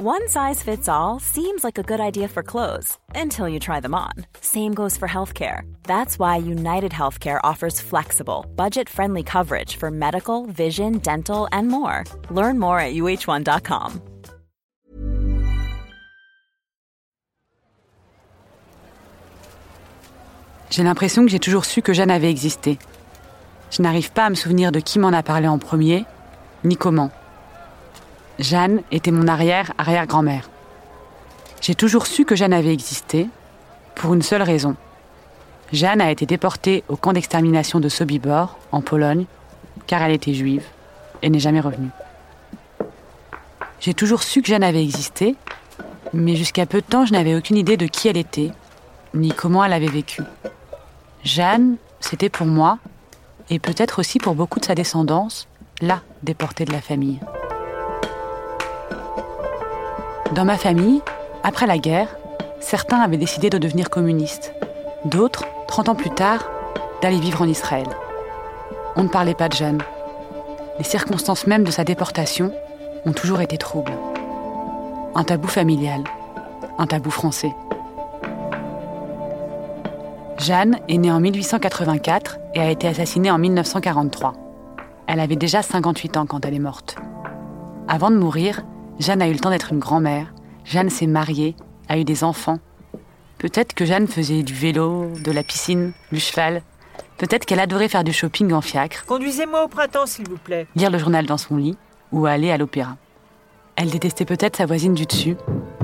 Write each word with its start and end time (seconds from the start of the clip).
One 0.00 0.28
size 0.28 0.62
fits 0.62 0.88
all 0.88 1.18
seems 1.18 1.64
like 1.64 1.76
a 1.76 1.82
good 1.82 1.98
idea 1.98 2.28
for 2.28 2.44
clothes 2.44 2.96
until 3.16 3.48
you 3.48 3.58
try 3.58 3.80
them 3.80 3.96
on. 3.96 4.12
Same 4.40 4.72
goes 4.72 4.96
for 4.96 5.08
healthcare. 5.08 5.62
That's 5.88 6.20
why 6.20 6.36
United 6.36 6.92
Healthcare 6.92 7.40
offers 7.42 7.80
flexible, 7.80 8.46
budget 8.54 8.88
friendly 8.88 9.24
coverage 9.24 9.74
for 9.74 9.90
medical, 9.90 10.46
vision, 10.46 10.98
dental, 10.98 11.48
and 11.50 11.66
more. 11.66 12.04
Learn 12.30 12.60
more 12.60 12.78
at 12.78 12.94
uh1.com. 12.94 14.00
J'ai 20.70 20.84
l'impression 20.84 21.24
que 21.24 21.28
j'ai 21.32 21.40
toujours 21.40 21.64
su 21.64 21.82
que 21.82 21.92
Jeanne 21.92 22.12
avait 22.12 22.30
existé. 22.30 22.78
Je 23.72 23.82
n'arrive 23.82 24.12
pas 24.12 24.26
à 24.26 24.30
me 24.30 24.36
souvenir 24.36 24.70
de 24.70 24.78
qui 24.78 25.00
m'en 25.00 25.12
a 25.12 25.24
parlé 25.24 25.48
en 25.48 25.58
premier, 25.58 26.04
ni 26.62 26.76
comment. 26.76 27.10
Jeanne 28.38 28.82
était 28.92 29.10
mon 29.10 29.26
arrière-arrière-grand-mère. 29.26 30.48
J'ai 31.60 31.74
toujours 31.74 32.06
su 32.06 32.24
que 32.24 32.36
Jeanne 32.36 32.52
avait 32.52 32.72
existé, 32.72 33.28
pour 33.96 34.14
une 34.14 34.22
seule 34.22 34.42
raison. 34.42 34.76
Jeanne 35.72 36.00
a 36.00 36.10
été 36.10 36.24
déportée 36.24 36.84
au 36.88 36.96
camp 36.96 37.12
d'extermination 37.12 37.80
de 37.80 37.88
Sobibor, 37.88 38.56
en 38.70 38.80
Pologne, 38.80 39.26
car 39.88 40.02
elle 40.02 40.12
était 40.12 40.34
juive 40.34 40.64
et 41.20 41.30
n'est 41.30 41.40
jamais 41.40 41.60
revenue. 41.60 41.90
J'ai 43.80 43.92
toujours 43.92 44.22
su 44.22 44.40
que 44.40 44.48
Jeanne 44.48 44.62
avait 44.62 44.82
existé, 44.82 45.34
mais 46.12 46.36
jusqu'à 46.36 46.64
peu 46.64 46.80
de 46.80 46.86
temps, 46.86 47.06
je 47.06 47.12
n'avais 47.12 47.34
aucune 47.34 47.56
idée 47.56 47.76
de 47.76 47.86
qui 47.86 48.06
elle 48.06 48.16
était, 48.16 48.52
ni 49.14 49.30
comment 49.30 49.64
elle 49.64 49.72
avait 49.72 49.86
vécu. 49.86 50.22
Jeanne, 51.24 51.76
c'était 51.98 52.28
pour 52.28 52.46
moi, 52.46 52.78
et 53.50 53.58
peut-être 53.58 53.98
aussi 53.98 54.20
pour 54.20 54.36
beaucoup 54.36 54.60
de 54.60 54.64
sa 54.64 54.76
descendance, 54.76 55.48
la 55.80 56.02
déportée 56.22 56.64
de 56.64 56.72
la 56.72 56.80
famille. 56.80 57.18
Dans 60.34 60.44
ma 60.44 60.58
famille, 60.58 61.00
après 61.42 61.66
la 61.66 61.78
guerre, 61.78 62.16
certains 62.60 63.00
avaient 63.00 63.16
décidé 63.16 63.48
de 63.48 63.56
devenir 63.56 63.88
communistes. 63.88 64.52
D'autres, 65.06 65.44
30 65.68 65.88
ans 65.88 65.94
plus 65.94 66.10
tard, 66.10 66.50
d'aller 67.00 67.18
vivre 67.18 67.40
en 67.40 67.48
Israël. 67.48 67.86
On 68.96 69.04
ne 69.04 69.08
parlait 69.08 69.34
pas 69.34 69.48
de 69.48 69.54
Jeanne. 69.54 69.82
Les 70.76 70.84
circonstances 70.84 71.46
mêmes 71.46 71.64
de 71.64 71.70
sa 71.70 71.84
déportation 71.84 72.52
ont 73.06 73.12
toujours 73.12 73.40
été 73.40 73.56
troubles. 73.56 73.92
Un 75.14 75.24
tabou 75.24 75.48
familial, 75.48 76.04
un 76.76 76.86
tabou 76.86 77.10
français. 77.10 77.54
Jeanne 80.38 80.78
est 80.88 80.98
née 80.98 81.10
en 81.10 81.20
1884 81.20 82.38
et 82.54 82.60
a 82.60 82.70
été 82.70 82.86
assassinée 82.86 83.30
en 83.30 83.38
1943. 83.38 84.34
Elle 85.06 85.20
avait 85.20 85.36
déjà 85.36 85.62
58 85.62 86.18
ans 86.18 86.26
quand 86.26 86.44
elle 86.44 86.54
est 86.54 86.60
morte. 86.60 86.96
Avant 87.88 88.10
de 88.10 88.16
mourir, 88.18 88.62
Jeanne 88.98 89.22
a 89.22 89.28
eu 89.28 89.32
le 89.32 89.38
temps 89.38 89.50
d'être 89.50 89.72
une 89.72 89.78
grand-mère. 89.78 90.32
Jeanne 90.64 90.90
s'est 90.90 91.06
mariée, 91.06 91.54
a 91.88 91.98
eu 91.98 92.04
des 92.04 92.24
enfants. 92.24 92.58
Peut-être 93.38 93.72
que 93.72 93.84
Jeanne 93.84 94.08
faisait 94.08 94.42
du 94.42 94.52
vélo, 94.52 95.12
de 95.24 95.30
la 95.30 95.44
piscine, 95.44 95.92
du 96.10 96.18
cheval. 96.18 96.62
Peut-être 97.16 97.46
qu'elle 97.46 97.60
adorait 97.60 97.88
faire 97.88 98.02
du 98.02 98.12
shopping 98.12 98.52
en 98.52 98.60
fiacre. 98.60 99.04
Conduisez-moi 99.06 99.64
au 99.64 99.68
printemps, 99.68 100.06
s'il 100.06 100.28
vous 100.28 100.36
plaît. 100.36 100.66
Lire 100.74 100.90
le 100.90 100.98
journal 100.98 101.26
dans 101.26 101.38
son 101.38 101.56
lit 101.56 101.76
ou 102.10 102.26
aller 102.26 102.50
à 102.50 102.58
l'opéra. 102.58 102.96
Elle 103.76 103.90
détestait 103.90 104.24
peut-être 104.24 104.56
sa 104.56 104.66
voisine 104.66 104.94
du 104.94 105.06
dessus 105.06 105.36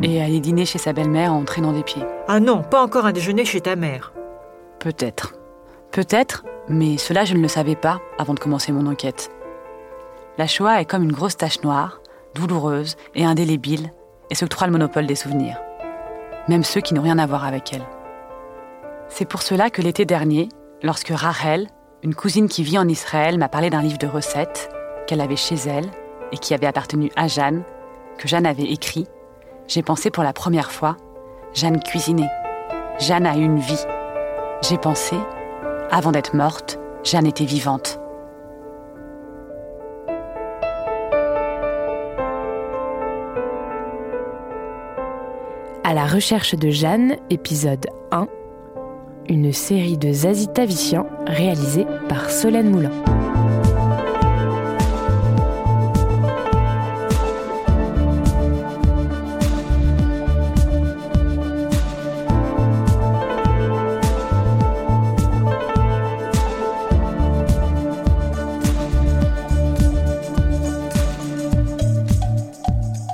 et 0.02 0.20
aller 0.20 0.40
dîner 0.40 0.66
chez 0.66 0.78
sa 0.78 0.92
belle-mère 0.92 1.32
en 1.32 1.44
traînant 1.44 1.72
des 1.72 1.84
pieds. 1.84 2.02
Ah 2.26 2.40
non, 2.40 2.62
pas 2.62 2.82
encore 2.82 3.06
un 3.06 3.12
déjeuner 3.12 3.44
chez 3.44 3.60
ta 3.60 3.76
mère. 3.76 4.12
Peut-être. 4.80 5.34
Peut-être, 5.92 6.44
mais 6.68 6.98
cela 6.98 7.24
je 7.24 7.34
ne 7.34 7.40
le 7.40 7.48
savais 7.48 7.76
pas 7.76 8.00
avant 8.18 8.34
de 8.34 8.40
commencer 8.40 8.72
mon 8.72 8.86
enquête. 8.86 9.30
La 10.38 10.48
Shoah 10.48 10.80
est 10.80 10.86
comme 10.86 11.04
une 11.04 11.12
grosse 11.12 11.36
tache 11.36 11.62
noire 11.62 12.00
douloureuse 12.34 12.96
et 13.14 13.24
indélébile, 13.24 13.92
et 14.30 14.34
s'octroie 14.34 14.66
le 14.66 14.72
monopole 14.72 15.06
des 15.06 15.14
souvenirs, 15.14 15.60
même 16.48 16.64
ceux 16.64 16.80
qui 16.80 16.94
n'ont 16.94 17.02
rien 17.02 17.18
à 17.18 17.26
voir 17.26 17.44
avec 17.44 17.72
elle. 17.72 17.86
C'est 19.08 19.28
pour 19.28 19.42
cela 19.42 19.70
que 19.70 19.82
l'été 19.82 20.04
dernier, 20.04 20.48
lorsque 20.82 21.10
Rachel, 21.10 21.68
une 22.02 22.14
cousine 22.14 22.48
qui 22.48 22.62
vit 22.62 22.78
en 22.78 22.88
Israël, 22.88 23.38
m'a 23.38 23.48
parlé 23.48 23.70
d'un 23.70 23.82
livre 23.82 23.98
de 23.98 24.06
recettes 24.06 24.70
qu'elle 25.06 25.20
avait 25.20 25.36
chez 25.36 25.56
elle 25.66 25.90
et 26.32 26.38
qui 26.38 26.54
avait 26.54 26.66
appartenu 26.66 27.10
à 27.16 27.28
Jeanne, 27.28 27.62
que 28.18 28.28
Jeanne 28.28 28.46
avait 28.46 28.62
écrit, 28.64 29.06
j'ai 29.66 29.82
pensé 29.82 30.10
pour 30.10 30.22
la 30.22 30.32
première 30.32 30.72
fois, 30.72 30.96
Jeanne 31.54 31.82
cuisinait. 31.82 32.30
Jeanne 32.98 33.26
a 33.26 33.36
eu 33.36 33.42
une 33.42 33.58
vie. 33.58 33.84
J'ai 34.62 34.78
pensé, 34.78 35.16
avant 35.90 36.12
d'être 36.12 36.34
morte, 36.34 36.78
Jeanne 37.02 37.26
était 37.26 37.44
vivante. 37.44 38.00
À 45.94 45.96
la 45.96 46.06
recherche 46.08 46.56
de 46.56 46.70
Jeanne, 46.70 47.18
épisode 47.30 47.86
1, 48.10 48.26
une 49.28 49.52
série 49.52 49.96
de 49.96 50.12
Zazie 50.12 50.48
Tavissian 50.48 51.06
réalisée 51.24 51.86
par 52.08 52.30
Solène 52.30 52.68
Moulin. 52.68 52.90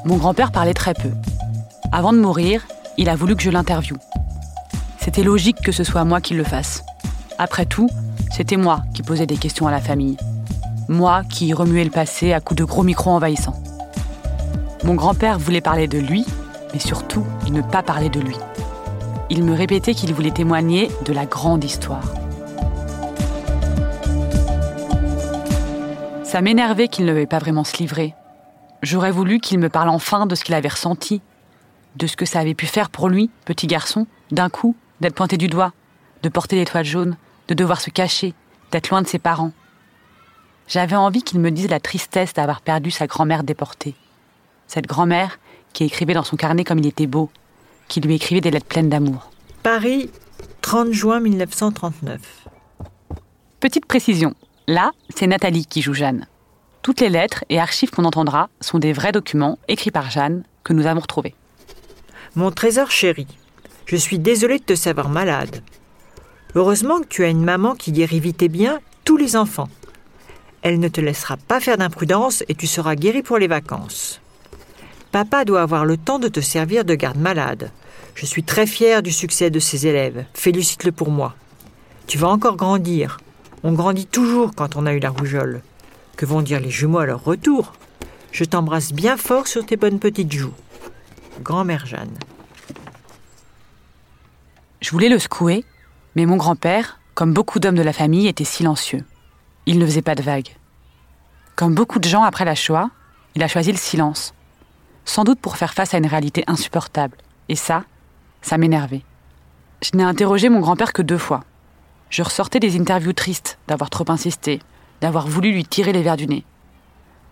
Mon 0.07 0.17
grand-père 0.17 0.51
parlait 0.51 0.73
très 0.73 0.95
peu. 0.95 1.11
Avant 1.93 2.13
de 2.13 2.21
mourir, 2.21 2.69
il 2.99 3.09
a 3.09 3.17
voulu 3.17 3.35
que 3.35 3.43
je 3.43 3.51
l'interviewe. 3.51 3.97
C'était 4.99 5.25
logique 5.25 5.61
que 5.61 5.73
ce 5.73 5.83
soit 5.83 6.05
moi 6.05 6.21
qui 6.21 6.35
le 6.35 6.45
fasse. 6.45 6.85
Après 7.37 7.67
tout, 7.67 7.89
c'était 8.31 8.57
moi 8.57 8.83
qui 8.95 9.03
posais 9.03 9.27
des 9.27 9.37
questions 9.37 9.67
à 9.67 9.73
la 9.73 9.81
famille. 9.81 10.17
Moi 10.89 11.23
qui 11.29 11.53
remuais 11.53 11.83
le 11.83 11.91
passé 11.91 12.33
à 12.33 12.41
coups 12.41 12.59
de 12.59 12.65
gros 12.65 12.85
micros 12.85 13.11
envahissants. 13.11 13.61
Mon 14.85 14.95
grand-père 14.95 15.41
voulait 15.41 15.61
parler 15.61 15.89
de 15.89 15.99
lui, 15.99 16.25
mais 16.73 16.79
surtout 16.79 17.27
ne 17.51 17.61
pas 17.61 17.83
parler 17.83 18.09
de 18.09 18.21
lui. 18.21 18.37
Il 19.29 19.43
me 19.43 19.53
répétait 19.53 19.95
qu'il 19.95 20.15
voulait 20.15 20.31
témoigner 20.31 20.93
de 21.05 21.13
la 21.13 21.27
grande 21.27 21.65
histoire. 21.65 22.15
Ça 26.23 26.41
m'énervait 26.41 26.87
qu'il 26.87 27.05
ne 27.05 27.13
veuille 27.13 27.27
pas 27.27 27.41
vraiment 27.41 27.65
se 27.65 27.77
livrer. 27.79 28.15
J'aurais 28.83 29.11
voulu 29.11 29.41
qu'il 29.41 29.59
me 29.59 29.69
parle 29.69 29.89
enfin 29.89 30.27
de 30.27 30.37
ce 30.37 30.45
qu'il 30.45 30.55
avait 30.55 30.69
ressenti, 30.69 31.21
de 31.97 32.07
ce 32.07 32.17
que 32.17 32.25
ça 32.25 32.41
avait 32.41 32.55
pu 32.55 32.67
faire 32.67 32.91
pour 32.91 33.09
lui, 33.09 33.31
petit 33.45 33.67
garçon, 33.67 34.07
d'un 34.31 34.49
coup, 34.49 34.77
d'être 35.01 35.15
pointé 35.15 35.37
du 35.37 35.49
doigt, 35.49 35.73
de 36.23 36.29
porter 36.29 36.57
l'étoile 36.57 36.85
jaune, 36.85 37.17
de 37.49 37.55
devoir 37.55 37.81
se 37.81 37.91
cacher, 37.91 38.35
d'être 38.71 38.91
loin 38.91 39.03
de 39.03 39.07
ses 39.07 39.19
parents. 39.19 39.53
J'avais 40.69 40.97
envie 40.97 41.23
qu'il 41.23 41.41
me 41.41 41.51
dise 41.51 41.69
la 41.69 41.81
tristesse 41.81 42.33
d'avoir 42.33 42.61
perdu 42.61 42.91
sa 42.91 43.07
grand-mère 43.07 43.43
déportée. 43.43 43.95
Cette 44.69 44.87
grand-mère 44.87 45.39
qui 45.73 45.85
écrivait 45.85 46.15
dans 46.15 46.25
son 46.25 46.37
carnet 46.37 46.65
comme 46.65 46.79
il 46.79 46.87
était 46.87 47.07
beau, 47.07 47.31
qui 47.89 48.01
lui 48.01 48.15
écrivait 48.15 48.41
des 48.41 48.51
lettres 48.51 48.67
pleines 48.67 48.89
d'amour. 48.89 49.31
Paris, 49.63 50.11
30 50.63 50.93
juin 50.93 51.21
1939. 51.21 52.21
Petite 53.59 53.87
précision, 53.87 54.35
là, 54.69 54.93
c'est 55.15 55.27
Nathalie 55.27 55.67
qui 55.67 55.83
joue 55.83 55.95
Jeanne. 55.95 56.27
Toutes 56.83 57.01
les 57.01 57.11
lettres 57.11 57.45
et 57.49 57.59
archives 57.59 57.91
qu'on 57.91 58.05
entendra 58.05 58.49
sont 58.61 58.79
des 58.79 58.93
vrais 58.93 59.13
documents 59.13 59.59
écrits 59.69 59.91
par 59.91 60.11
Jeanne 60.11 60.45
que 60.65 60.73
nous 60.73 60.87
avons 60.87 61.01
retrouvés. 61.01 61.35
Mon 62.37 62.53
trésor 62.53 62.93
chéri, 62.93 63.27
je 63.87 63.97
suis 63.97 64.21
désolée 64.21 64.61
de 64.61 64.65
te 64.65 64.77
savoir 64.77 65.09
malade. 65.09 65.65
Heureusement 66.55 67.01
que 67.01 67.09
tu 67.09 67.25
as 67.25 67.29
une 67.29 67.43
maman 67.43 67.75
qui 67.75 67.91
guérit 67.91 68.21
vite 68.21 68.41
et 68.43 68.49
bien 68.49 68.79
tous 69.05 69.17
les 69.17 69.35
enfants. 69.35 69.69
Elle 70.63 70.79
ne 70.79 70.87
te 70.87 71.01
laissera 71.01 71.37
pas 71.37 71.59
faire 71.59 71.77
d'imprudence 71.77 72.45
et 72.49 72.55
tu 72.55 72.69
seras 72.69 72.95
guéri 72.95 73.25
pour 73.25 73.39
les 73.39 73.49
vacances. 73.49 74.21
Papa 75.11 75.45
doit 75.45 75.63
avoir 75.63 75.85
le 75.85 75.97
temps 75.97 76.21
de 76.21 76.29
te 76.29 76.39
servir 76.39 76.85
de 76.85 76.95
garde-malade. 76.95 77.73
Je 78.15 78.27
suis 78.27 78.45
très 78.45 78.67
fière 78.67 79.03
du 79.03 79.11
succès 79.11 79.51
de 79.51 79.59
ses 79.59 79.89
élèves. 79.89 80.25
Félicite-le 80.35 80.93
pour 80.93 81.11
moi. 81.11 81.35
Tu 82.07 82.17
vas 82.17 82.29
encore 82.29 82.57
grandir. 82.57 83.19
On 83.65 83.73
grandit 83.73 84.07
toujours 84.07 84.53
quand 84.55 84.77
on 84.77 84.87
a 84.87 84.93
eu 84.93 85.01
la 85.01 85.11
rougeole. 85.11 85.63
Que 86.17 86.27
vont 86.27 86.43
dire 86.43 86.61
les 86.61 86.71
jumeaux 86.71 86.99
à 86.99 87.07
leur 87.07 87.25
retour? 87.25 87.73
Je 88.31 88.45
t'embrasse 88.45 88.93
bien 88.93 89.17
fort 89.17 89.49
sur 89.49 89.67
tes 89.67 89.77
bonnes 89.77 89.99
petites 89.99 90.33
joues. 90.33 90.55
Grand-mère 91.41 91.87
Jeanne. 91.87 92.13
Je 94.83 94.91
voulais 94.91 95.09
le 95.09 95.19
secouer, 95.19 95.65
mais 96.15 96.27
mon 96.27 96.37
grand-père, 96.37 97.01
comme 97.15 97.33
beaucoup 97.33 97.61
d'hommes 97.61 97.77
de 97.77 97.83
la 97.83 97.95
famille, 97.95 98.27
était 98.27 98.45
silencieux. 98.45 99.05
Il 99.65 99.79
ne 99.79 99.87
faisait 99.87 100.03
pas 100.03 100.15
de 100.15 100.23
vagues. 100.23 100.55
Comme 101.57 101.75
beaucoup 101.75 101.99
de 101.99 102.09
gens 102.09 102.25
après 102.25 102.45
la 102.45 102.55
Shoah, 102.55 102.91
il 103.35 103.43
a 103.43 103.49
choisi 103.49 103.73
le 103.73 103.79
silence. 103.79 104.35
Sans 105.07 105.25
doute 105.25 105.41
pour 105.41 105.57
faire 105.57 105.73
face 105.73 105.95
à 105.95 105.99
une 105.99 106.07
réalité 106.07 106.45
insupportable. 106.47 107.17
Et 107.49 107.57
ça, 107.57 107.85
ça 108.43 108.59
m'énervait. 108.59 109.05
Je 109.83 109.97
n'ai 109.97 110.05
interrogé 110.05 110.51
mon 110.51 110.61
grand-père 110.61 110.93
que 110.93 111.03
deux 111.03 111.19
fois. 111.19 111.45
Je 112.11 112.23
ressortais 112.23 112.61
des 112.61 112.79
interviews 112.79 113.15
tristes 113.15 113.59
d'avoir 113.67 113.89
trop 113.89 114.05
insisté, 114.09 114.61
d'avoir 115.01 115.27
voulu 115.27 115.53
lui 115.53 115.65
tirer 115.65 115.93
les 115.95 116.03
verres 116.03 116.19
du 116.19 116.27
nez. 116.27 116.45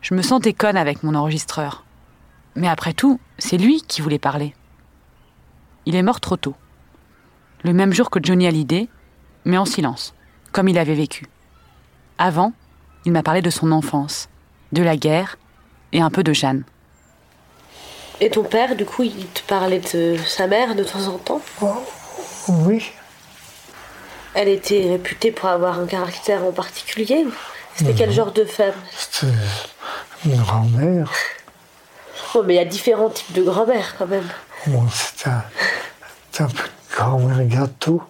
Je 0.01 0.15
me 0.15 0.23
sentais 0.23 0.55
conne 0.55 0.79
avec 0.79 1.03
mon 1.03 1.15
enregistreur. 1.15 1.85
Mais 2.59 2.69
après 2.69 2.93
tout, 2.93 3.21
c'est 3.39 3.57
lui 3.57 3.83
qui 3.87 4.01
voulait 4.01 4.19
parler. 4.19 4.53
Il 5.87 5.95
est 5.95 6.03
mort 6.03 6.19
trop 6.19 6.37
tôt. 6.37 6.57
Le 7.63 7.73
même 7.73 7.93
jour 7.93 8.11
que 8.11 8.19
Johnny 8.21 8.49
Hallyday, 8.49 8.89
mais 9.45 9.57
en 9.57 9.65
silence, 9.65 10.13
comme 10.51 10.67
il 10.67 10.77
avait 10.77 10.97
vécu. 10.97 11.27
Avant, 12.19 12.53
il 13.05 13.13
m'a 13.13 13.23
parlé 13.23 13.43
de 13.43 13.51
son 13.51 13.71
enfance, 13.71 14.29
de 14.73 14.83
la 14.83 14.97
guerre 14.97 15.39
et 15.93 16.01
un 16.01 16.11
peu 16.11 16.25
de 16.25 16.33
Jeanne. 16.33 16.65
Et 18.21 18.29
ton 18.29 18.43
père, 18.43 18.75
du 18.75 18.85
coup, 18.85 19.05
il 19.05 19.27
te 19.29 19.43
parlait 19.43 19.81
de 19.95 20.17
sa 20.27 20.49
mère 20.49 20.75
de 20.75 20.83
temps 20.83 21.07
en 21.07 21.19
temps? 21.19 21.41
Oh, 21.61 21.77
oui, 22.49 22.91
Elle 24.35 24.49
était 24.49 24.91
réputée 24.91 25.31
pour 25.31 25.49
avoir 25.49 25.79
un 25.79 25.87
caractère 25.87 26.43
en 26.43 26.51
particulier 26.51 27.25
C'était 27.77 27.95
quel 27.95 28.11
genre 28.11 28.33
de 28.33 28.45
femme? 28.45 28.75
C'était 28.97 29.33
une 30.25 30.37
grand-mère. 30.39 31.09
Oh, 32.35 32.43
mais 32.45 32.55
il 32.55 32.57
y 32.57 32.61
a 32.61 32.65
différents 32.65 33.11
types 33.11 33.33
de 33.33 33.43
grand-mère 33.43 33.95
quand 33.97 34.07
même. 34.07 34.29
Bon, 34.67 34.85
c'était 34.91 35.31
un, 35.31 36.49
peu 36.49 36.65
une 36.65 36.97
grand-mère 36.97 37.47
gâteau. 37.47 38.03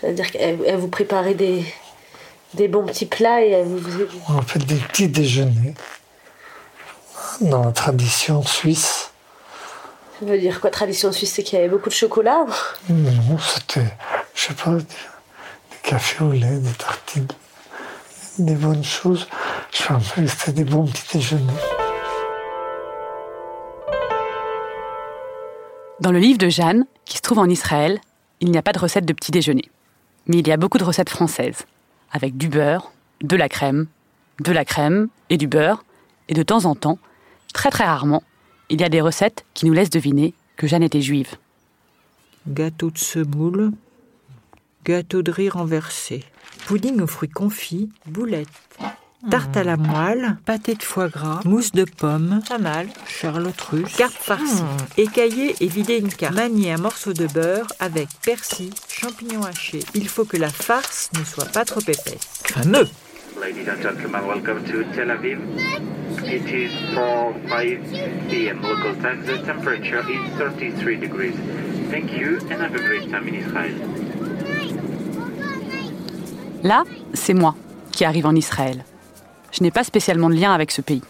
C'est-à-dire 0.00 0.30
qu'elle 0.30 0.58
elle 0.66 0.76
vous 0.76 0.88
préparait 0.88 1.34
des, 1.34 1.64
des 2.54 2.68
bons 2.68 2.84
petits 2.84 3.06
plats 3.06 3.42
et 3.42 3.50
elle 3.50 3.66
vous 3.66 3.78
faisait... 3.78 4.06
On 4.28 4.42
fait 4.42 4.58
des 4.58 4.74
petits 4.76 5.08
déjeuners 5.08 5.74
dans 7.40 7.64
la 7.64 7.72
tradition 7.72 8.42
suisse. 8.42 9.10
Ça 10.20 10.26
veut 10.26 10.38
dire 10.38 10.60
quoi, 10.60 10.70
tradition 10.70 11.10
suisse 11.10 11.32
C'est 11.32 11.42
qu'il 11.42 11.58
y 11.58 11.62
avait 11.62 11.70
beaucoup 11.70 11.88
de 11.88 11.94
chocolat 11.94 12.44
Non, 12.88 13.38
c'était, 13.38 13.86
je 14.34 14.42
sais 14.42 14.54
pas, 14.54 14.70
des, 14.72 14.82
des 14.82 14.84
cafés 15.82 16.22
au 16.22 16.32
lait, 16.32 16.58
des 16.58 16.72
tartines, 16.72 17.28
des 18.38 18.54
bonnes 18.54 18.84
choses. 18.84 19.26
Je 19.72 19.92
me 19.92 19.98
rappelle, 19.98 20.28
c'était 20.28 20.52
des 20.52 20.64
bons 20.64 20.86
petits 20.86 21.18
déjeuners. 21.18 21.83
Dans 26.00 26.10
le 26.10 26.18
livre 26.18 26.38
de 26.38 26.48
Jeanne, 26.48 26.86
qui 27.04 27.18
se 27.18 27.22
trouve 27.22 27.38
en 27.38 27.48
Israël, 27.48 28.00
il 28.40 28.50
n'y 28.50 28.58
a 28.58 28.62
pas 28.62 28.72
de 28.72 28.80
recette 28.80 29.04
de 29.04 29.12
petit 29.12 29.30
déjeuner. 29.30 29.70
Mais 30.26 30.38
il 30.38 30.48
y 30.48 30.52
a 30.52 30.56
beaucoup 30.56 30.78
de 30.78 30.84
recettes 30.84 31.08
françaises, 31.08 31.66
avec 32.10 32.36
du 32.36 32.48
beurre, 32.48 32.92
de 33.22 33.36
la 33.36 33.48
crème, 33.48 33.86
de 34.40 34.50
la 34.50 34.64
crème 34.64 35.08
et 35.30 35.36
du 35.36 35.46
beurre, 35.46 35.84
et 36.28 36.34
de 36.34 36.42
temps 36.42 36.64
en 36.64 36.74
temps, 36.74 36.98
très 37.52 37.70
très 37.70 37.84
rarement, 37.84 38.24
il 38.70 38.80
y 38.80 38.84
a 38.84 38.88
des 38.88 39.00
recettes 39.00 39.44
qui 39.54 39.66
nous 39.66 39.72
laissent 39.72 39.90
deviner 39.90 40.34
que 40.56 40.66
Jeanne 40.66 40.82
était 40.82 41.00
juive. 41.00 41.36
Gâteau 42.48 42.90
de 42.90 42.98
semoule, 42.98 43.70
gâteau 44.84 45.22
de 45.22 45.30
riz 45.30 45.48
renversé, 45.48 46.24
pudding 46.66 47.00
aux 47.00 47.06
fruits 47.06 47.28
confits, 47.28 47.90
boulettes, 48.06 48.48
tarte 49.30 49.56
à 49.56 49.64
la 49.64 49.76
moelle, 49.76 50.36
pâté 50.44 50.74
de 50.74 50.82
foie 50.82 51.08
gras, 51.08 51.40
mousse 51.44 51.72
de 51.72 51.84
pomme, 51.84 52.40
pas 52.48 52.58
mal, 52.58 52.88
charlotte 53.06 53.60
russe, 53.60 53.96
carpe 53.96 54.12
farcie, 54.12 54.62
écailler 54.96 55.54
et 55.60 55.66
vider 55.66 55.98
une 55.98 56.08
carte, 56.08 56.34
manier 56.34 56.72
un 56.72 56.78
morceau 56.78 57.12
de 57.12 57.26
beurre 57.26 57.66
avec 57.80 58.08
persil, 58.24 58.70
champignons 58.88 59.42
hachés. 59.42 59.80
Il 59.94 60.08
faut 60.08 60.24
que 60.24 60.36
la 60.36 60.50
farce 60.50 61.10
ne 61.18 61.24
soit 61.24 61.50
pas 61.50 61.64
trop 61.64 61.80
épaisse. 61.80 62.42
Fameux 62.44 62.86
Ladies 63.40 63.68
and 63.68 63.82
gentlemen, 63.82 64.22
welcome 64.26 64.62
to 64.64 64.84
Tel 64.94 65.10
Aviv. 65.10 65.38
It 66.24 66.48
is 66.48 66.70
4 66.94 67.34
5 67.48 68.30
p.m. 68.30 68.62
local 68.62 68.94
time. 69.02 69.24
The 69.26 69.44
temperature 69.44 70.02
is 70.08 70.38
33 70.38 70.96
degrees. 70.96 71.34
Thank 71.90 72.12
you 72.12 72.38
and 72.50 72.62
have 72.62 72.74
a 72.74 72.78
great 72.78 73.10
time 73.10 73.26
in 73.28 73.34
Israel. 73.34 73.74
Là, 76.62 76.84
c'est 77.12 77.34
moi 77.34 77.54
qui 77.92 78.04
arrive 78.04 78.26
en 78.26 78.34
Israël. 78.34 78.84
Je 79.54 79.62
n'ai 79.62 79.70
pas 79.70 79.84
spécialement 79.84 80.30
de 80.30 80.34
lien 80.34 80.52
avec 80.52 80.72
ce 80.72 80.80
pays. 80.80 81.02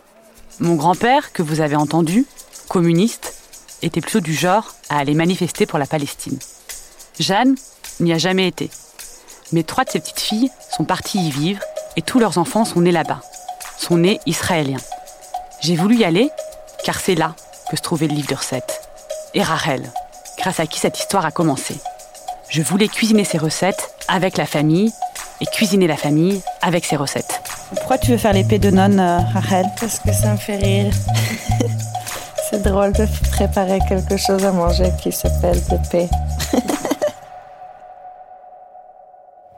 Mon 0.61 0.75
grand-père, 0.75 1.33
que 1.33 1.43
vous 1.43 1.63
avez 1.63 1.77
entendu, 1.77 2.27
communiste, 2.69 3.35
était 3.81 4.03
plutôt 4.03 4.21
du 4.21 4.35
genre 4.35 4.75
à 4.91 4.99
aller 4.99 5.15
manifester 5.15 5.65
pour 5.65 5.79
la 5.79 5.87
Palestine. 5.87 6.39
Jeanne 7.19 7.55
n'y 8.01 8.13
a 8.13 8.19
jamais 8.19 8.47
été. 8.47 8.71
Mais 9.53 9.63
trois 9.63 9.85
de 9.85 9.91
ses 9.91 10.01
petites 10.01 10.21
filles 10.21 10.51
sont 10.77 10.85
parties 10.85 11.27
y 11.27 11.31
vivre 11.31 11.63
et 11.97 12.03
tous 12.03 12.19
leurs 12.19 12.37
enfants 12.37 12.67
sont 12.67 12.83
nés 12.83 12.93
là-bas, 12.93 13.23
sont 13.79 13.97
nés 13.97 14.21
israéliens. 14.27 14.81
J'ai 15.63 15.77
voulu 15.77 15.97
y 15.97 16.05
aller 16.05 16.29
car 16.85 17.01
c'est 17.01 17.15
là 17.15 17.35
que 17.71 17.79
se 17.79 17.83
trouvait 17.83 18.09
le 18.09 18.15
livre 18.15 18.29
de 18.29 18.35
recettes. 18.35 18.83
Et 19.33 19.43
Rachel, 19.43 19.91
grâce 20.39 20.61
à 20.61 20.67
qui 20.67 20.79
cette 20.81 20.99
histoire 20.99 21.25
a 21.25 21.31
commencé. 21.31 21.77
Je 22.51 22.61
voulais 22.61 22.89
cuisiner 22.89 23.25
ces 23.25 23.39
recettes 23.39 23.95
avec 24.07 24.37
la 24.37 24.45
famille 24.45 24.93
et 25.41 25.47
cuisiner 25.47 25.87
la 25.87 25.97
famille 25.97 26.43
avec 26.61 26.85
ses 26.85 26.97
recettes. 26.97 27.34
Pourquoi 27.77 27.99
tu 27.99 28.13
veux 28.13 28.19
faire 28.19 28.33
l'épée 28.33 28.59
de 28.59 28.71
nonne, 28.71 29.01
euh, 29.01 29.19
Rachel 29.33 29.67
Parce 29.79 29.99
que 29.99 30.13
ça 30.13 30.33
me 30.33 30.37
fait 30.37 30.57
rire. 30.57 30.93
C'est 32.51 32.63
drôle 32.63 32.93
de 32.93 33.07
préparer 33.31 33.79
quelque 33.89 34.17
chose 34.17 34.45
à 34.45 34.53
manger 34.53 34.91
qui 35.03 35.11
s'appelle 35.11 35.59
pépé. 35.69 36.09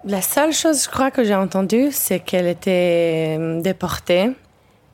La 0.05 0.23
seule 0.23 0.53
chose, 0.53 0.85
je 0.85 0.89
crois, 0.89 1.11
que 1.11 1.25
j'ai 1.25 1.35
entendue, 1.35 1.89
c'est 1.91 2.21
qu'elle 2.21 2.47
était 2.47 3.37
euh, 3.41 3.61
déportée. 3.61 4.31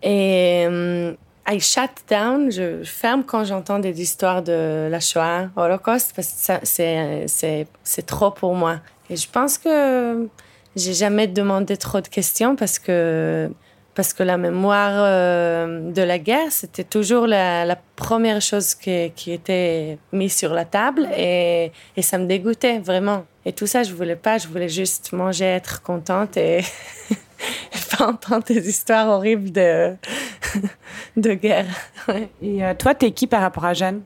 Et 0.02 0.64
euh, 0.66 1.12
I 1.46 1.60
shut 1.60 1.90
down, 2.08 2.50
je 2.50 2.82
ferme 2.82 3.22
quand 3.22 3.44
j'entends 3.44 3.78
des 3.78 4.00
histoires 4.00 4.42
de 4.42 4.88
la 4.90 5.00
Shoah, 5.00 5.48
Holocauste, 5.54 6.14
parce 6.16 6.48
que 6.48 7.26
c'est 7.26 8.06
trop 8.06 8.30
pour 8.30 8.54
moi. 8.54 8.76
Et 9.10 9.16
je 9.16 9.28
pense 9.28 9.58
que 9.58 10.28
j'ai 10.76 10.94
jamais 10.94 11.26
demandé 11.26 11.76
trop 11.76 12.00
de 12.00 12.08
questions 12.08 12.56
parce 12.56 12.78
que, 12.78 13.50
parce 13.94 14.12
que 14.12 14.22
la 14.22 14.38
mémoire 14.38 14.92
euh, 14.94 15.90
de 15.92 16.02
la 16.02 16.18
guerre, 16.18 16.50
c'était 16.50 16.84
toujours 16.84 17.26
la, 17.26 17.64
la 17.64 17.76
première 17.96 18.40
chose 18.40 18.74
qui, 18.74 19.12
qui 19.14 19.32
était 19.32 19.98
mise 20.12 20.36
sur 20.36 20.54
la 20.54 20.64
table 20.64 21.08
et, 21.16 21.72
et 21.96 22.02
ça 22.02 22.18
me 22.18 22.26
dégoûtait 22.26 22.78
vraiment. 22.78 23.24
Et 23.44 23.52
tout 23.52 23.66
ça, 23.66 23.82
je 23.82 23.92
voulais 23.92 24.16
pas, 24.16 24.38
je 24.38 24.48
voulais 24.48 24.68
juste 24.68 25.12
manger, 25.12 25.44
être 25.44 25.82
contente 25.82 26.36
et 26.36 26.62
pas 27.98 28.06
entendre 28.06 28.44
des 28.44 28.68
histoires 28.68 29.08
horribles 29.08 29.50
de, 29.50 29.94
de 31.16 31.34
guerre. 31.34 31.66
Ouais. 32.08 32.28
Et 32.40 32.64
euh, 32.64 32.74
toi, 32.74 32.94
t'es 32.94 33.10
qui 33.10 33.26
par 33.26 33.42
rapport 33.42 33.64
à 33.64 33.74
Jeanne? 33.74 34.02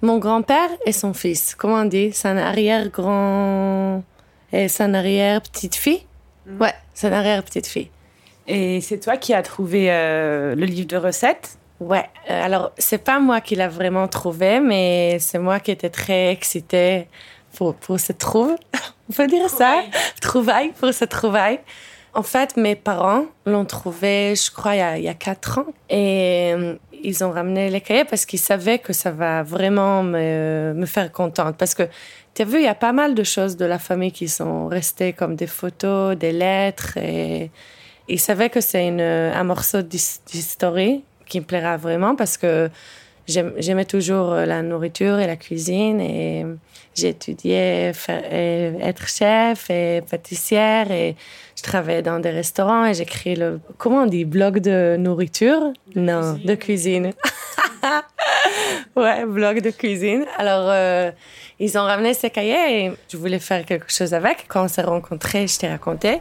Mon 0.00 0.18
grand-père 0.18 0.70
et 0.86 0.92
son 0.92 1.12
fils, 1.12 1.54
comment 1.54 1.76
on 1.76 1.84
dit? 1.84 2.10
C'est 2.12 2.28
un 2.28 2.36
arrière-grand... 2.36 4.02
Et 4.52 4.68
c'est 4.68 4.82
un 4.82 4.94
arrière-petite-fille 4.94 6.02
Ouais, 6.60 6.74
c'est 6.94 7.08
un 7.08 7.12
arrière-petite-fille. 7.12 7.90
Et 8.46 8.80
c'est 8.80 8.98
toi 8.98 9.16
qui 9.16 9.32
as 9.34 9.42
trouvé 9.42 9.86
euh, 9.90 10.54
le 10.54 10.66
livre 10.66 10.88
de 10.88 10.96
recettes? 10.96 11.56
Ouais, 11.80 12.08
euh, 12.30 12.44
alors 12.44 12.72
c'est 12.78 13.02
pas 13.02 13.18
moi 13.18 13.40
qui 13.40 13.54
l'a 13.54 13.68
vraiment 13.68 14.08
trouvé, 14.08 14.60
mais 14.60 15.18
c'est 15.20 15.38
moi 15.38 15.58
qui 15.60 15.70
étais 15.70 15.90
très 15.90 16.30
excitée 16.30 17.08
pour, 17.56 17.74
pour 17.74 17.98
ce 17.98 18.12
trouve. 18.12 18.56
On 19.10 19.12
peut 19.12 19.26
dire 19.26 19.48
ça? 19.48 19.82
Trouvaille, 20.20 20.72
pour 20.78 20.92
ce 20.92 21.04
trouvaille. 21.04 21.60
En 22.14 22.22
fait, 22.22 22.56
mes 22.56 22.76
parents 22.76 23.24
l'ont 23.46 23.64
trouvé, 23.64 24.34
je 24.36 24.50
crois, 24.50 24.74
il 24.76 25.02
y 25.02 25.08
a, 25.08 25.14
quatre 25.14 25.58
ans. 25.60 25.66
Et 25.88 26.52
euh, 26.54 26.74
ils 27.02 27.24
ont 27.24 27.30
ramené 27.30 27.70
les 27.70 27.80
cahiers 27.80 28.04
parce 28.04 28.26
qu'ils 28.26 28.38
savaient 28.38 28.78
que 28.78 28.92
ça 28.92 29.10
va 29.10 29.42
vraiment 29.42 30.02
me, 30.02 30.84
faire 30.86 31.10
contente. 31.10 31.56
Parce 31.56 31.74
que, 31.74 31.84
tu 32.34 32.42
as 32.42 32.44
vu, 32.44 32.58
il 32.58 32.64
y 32.64 32.68
a 32.68 32.74
pas 32.74 32.92
mal 32.92 33.14
de 33.14 33.24
choses 33.24 33.56
de 33.56 33.64
la 33.64 33.78
famille 33.78 34.12
qui 34.12 34.28
sont 34.28 34.66
restées 34.66 35.14
comme 35.14 35.36
des 35.36 35.46
photos, 35.46 36.16
des 36.16 36.32
lettres. 36.32 36.98
Et 36.98 37.50
ils 38.08 38.20
savaient 38.20 38.50
que 38.50 38.60
c'est 38.60 38.88
un 38.88 39.44
morceau 39.44 39.80
d'his- 39.80 40.20
d'histoire 40.26 40.74
qui 41.26 41.40
me 41.40 41.44
plaira 41.46 41.78
vraiment 41.78 42.14
parce 42.14 42.36
que 42.36 42.68
j'aimais 43.26 43.84
toujours 43.84 44.34
la 44.34 44.62
nourriture 44.62 45.18
et 45.18 45.26
la 45.26 45.36
cuisine. 45.36 46.00
Et 46.00 46.44
j'ai 46.94 47.08
étudié 47.08 47.90
et 47.90 48.72
être 48.80 49.08
chef 49.08 49.70
et 49.70 50.02
pâtissière 50.08 50.90
et 50.90 51.16
je 51.56 51.62
travaillais 51.62 52.02
dans 52.02 52.18
des 52.18 52.30
restaurants 52.30 52.84
et 52.84 52.94
j'écris 52.94 53.34
le 53.34 53.60
comment 53.78 54.02
on 54.02 54.06
dit 54.06 54.24
blog 54.24 54.58
de 54.58 54.96
nourriture? 54.98 55.72
Non 55.94 56.38
de 56.44 56.54
cuisine. 56.54 57.12
Ouais 58.94 59.24
blog 59.24 59.60
de 59.62 59.70
cuisine. 59.70 60.24
Alors 60.36 60.68
euh, 60.68 61.10
ils 61.58 61.76
ont 61.78 61.82
ramené 61.82 62.14
ces 62.14 62.30
cahiers 62.30 62.84
et 62.84 62.92
je 63.08 63.16
voulais 63.16 63.38
faire 63.38 63.64
quelque 63.64 63.90
chose 63.90 64.12
avec. 64.14 64.44
Quand 64.48 64.64
on 64.64 64.68
s'est 64.68 64.82
rencontrés 64.82 65.46
je 65.46 65.58
t'ai 65.58 65.68
raconté 65.68 66.20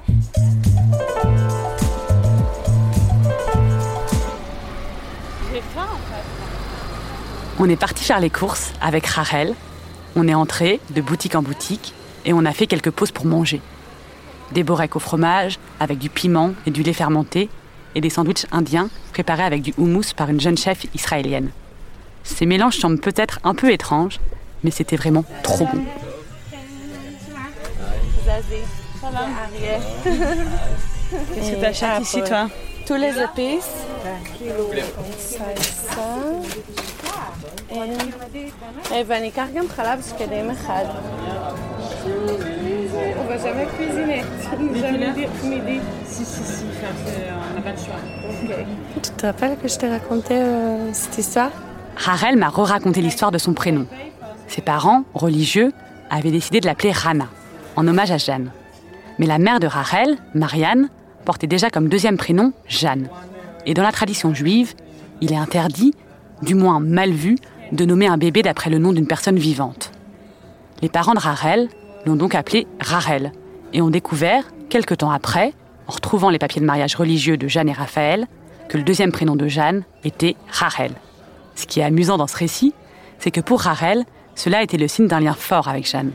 On 7.63 7.69
est 7.69 7.75
parti 7.75 8.03
faire 8.03 8.19
les 8.19 8.31
courses 8.31 8.73
avec 8.81 9.05
Rachel. 9.05 9.53
On 10.15 10.27
est 10.27 10.33
entré 10.33 10.79
de 10.89 10.99
boutique 10.99 11.35
en 11.35 11.43
boutique 11.43 11.93
et 12.25 12.33
on 12.33 12.43
a 12.43 12.53
fait 12.53 12.65
quelques 12.65 12.89
pauses 12.89 13.11
pour 13.11 13.25
manger. 13.25 13.61
Des 14.51 14.63
borecs 14.63 14.95
au 14.95 14.99
fromage 14.99 15.59
avec 15.79 15.99
du 15.99 16.09
piment 16.09 16.53
et 16.65 16.71
du 16.71 16.81
lait 16.81 16.91
fermenté 16.91 17.49
et 17.93 18.01
des 18.01 18.09
sandwichs 18.09 18.47
indiens 18.51 18.89
préparés 19.13 19.43
avec 19.43 19.61
du 19.61 19.75
houmous 19.77 20.15
par 20.17 20.31
une 20.31 20.41
jeune 20.41 20.57
chef 20.57 20.87
israélienne. 20.95 21.51
Ces 22.23 22.47
mélanges 22.47 22.79
semblent 22.79 22.99
peut-être 22.99 23.39
un 23.43 23.53
peu 23.53 23.71
étranges, 23.71 24.19
mais 24.63 24.71
c'était 24.71 24.95
vraiment 24.95 25.23
trop 25.43 25.67
bon. 25.67 25.83
Qu'est-ce 31.35 31.51
que 31.51 31.61
t'achètes 31.61 32.01
ici, 32.01 32.23
toi? 32.23 32.49
Tous 32.87 32.95
les 32.95 33.09
épices. 33.21 33.85
Ça 35.19 35.43
et 35.55 35.61
ça. 35.61 36.17
Et- 36.87 36.90
ואני 39.06 39.28
אקח 39.28 39.46
גם 39.54 39.68
חלב 39.68 40.02
שקדים 40.02 40.50
אחד. 40.50 40.84
On 43.20 43.24
va 43.28 43.36
jamais 43.36 43.66
cuisiner. 43.76 44.22
Jamais 44.80 45.12
dire 45.12 45.28
midi. 45.44 45.80
Si, 46.06 46.24
si, 46.24 46.42
si, 46.54 46.64
on 47.50 47.54
n'a 47.56 47.62
pas 47.62 47.72
le 47.72 47.76
choix. 47.76 48.00
Tu 49.02 49.10
te 49.10 49.26
rappelles 49.26 49.56
que 49.60 49.68
je 49.68 49.76
t'ai 49.76 49.88
raconté 49.88 50.34
euh, 50.34 50.92
cette 50.92 51.18
histoire 51.18 51.50
Rachel 51.96 52.36
m'a 52.36 52.48
re-raconté 52.48 53.00
l'histoire 53.00 53.32
de 53.32 53.38
son 53.38 53.54
prénom. 53.54 53.86
Ses 54.48 54.60
parents, 54.60 55.04
religieux, 55.14 55.72
avaient 56.10 56.30
décidé 56.30 56.60
de 56.60 56.66
l'appeler 56.66 56.92
Rana, 56.92 57.26
en 57.74 57.88
hommage 57.88 58.10
à 58.10 58.18
Jeanne. 58.18 58.50
Mais 59.18 59.26
la 59.26 59.38
mère 59.38 59.60
de 59.60 59.66
Rachel, 59.66 60.16
Marianne, 60.34 60.90
portait 61.24 61.46
déjà 61.46 61.70
comme 61.70 61.88
deuxième 61.88 62.18
prénom 62.18 62.52
Jeanne. 62.68 63.08
Et 63.64 63.74
dans 63.74 63.82
la 63.82 63.92
tradition 63.92 64.34
juive, 64.34 64.74
il 65.20 65.32
est 65.32 65.38
interdit, 65.38 65.94
du 66.42 66.54
moins 66.54 66.80
mal 66.80 67.10
vu, 67.10 67.36
de 67.71 67.85
nommer 67.85 68.07
un 68.07 68.17
bébé 68.17 68.41
d'après 68.41 68.69
le 68.69 68.77
nom 68.77 68.93
d'une 68.93 69.07
personne 69.07 69.37
vivante. 69.37 69.91
Les 70.81 70.89
parents 70.89 71.13
de 71.13 71.19
Rachel 71.19 71.69
l'ont 72.05 72.15
donc 72.15 72.35
appelé 72.35 72.67
Rachel 72.79 73.31
et 73.73 73.81
ont 73.81 73.89
découvert, 73.89 74.43
quelque 74.69 74.95
temps 74.95 75.11
après, 75.11 75.53
en 75.87 75.93
retrouvant 75.93 76.29
les 76.29 76.39
papiers 76.39 76.61
de 76.61 76.65
mariage 76.65 76.95
religieux 76.95 77.37
de 77.37 77.47
Jeanne 77.47 77.69
et 77.69 77.73
Raphaël, 77.73 78.27
que 78.67 78.77
le 78.77 78.83
deuxième 78.83 79.11
prénom 79.11 79.35
de 79.35 79.47
Jeanne 79.47 79.83
était 80.03 80.35
Rachel. 80.49 80.91
Ce 81.55 81.65
qui 81.65 81.79
est 81.79 81.83
amusant 81.83 82.17
dans 82.17 82.27
ce 82.27 82.37
récit, 82.37 82.73
c'est 83.19 83.31
que 83.31 83.41
pour 83.41 83.61
Rachel, 83.61 84.05
cela 84.35 84.63
était 84.63 84.77
le 84.77 84.87
signe 84.87 85.07
d'un 85.07 85.19
lien 85.19 85.33
fort 85.33 85.67
avec 85.67 85.87
Jeanne. 85.87 86.11